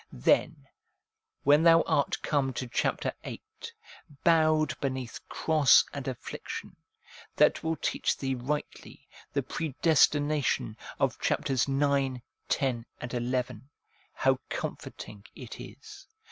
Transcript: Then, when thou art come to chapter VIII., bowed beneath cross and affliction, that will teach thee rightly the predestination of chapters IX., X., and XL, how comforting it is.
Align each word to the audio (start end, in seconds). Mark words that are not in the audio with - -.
Then, 0.11 0.67
when 1.43 1.61
thou 1.61 1.83
art 1.83 2.23
come 2.23 2.53
to 2.53 2.65
chapter 2.67 3.13
VIII., 3.23 3.43
bowed 4.23 4.73
beneath 4.79 5.19
cross 5.29 5.85
and 5.93 6.07
affliction, 6.07 6.75
that 7.35 7.63
will 7.63 7.75
teach 7.75 8.17
thee 8.17 8.33
rightly 8.33 9.07
the 9.33 9.43
predestination 9.43 10.75
of 10.99 11.19
chapters 11.19 11.67
IX., 11.69 12.19
X., 12.49 12.79
and 12.99 13.11
XL, 13.11 13.53
how 14.15 14.39
comforting 14.49 15.23
it 15.35 15.59
is. 15.61 16.07